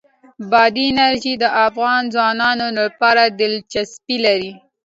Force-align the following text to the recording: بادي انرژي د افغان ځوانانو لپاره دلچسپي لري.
بادي 0.51 0.85
انرژي 0.91 1.33
د 1.39 1.45
افغان 1.67 2.01
ځوانانو 2.13 2.67
لپاره 2.79 3.23
دلچسپي 3.39 4.17
لري. 4.25 4.51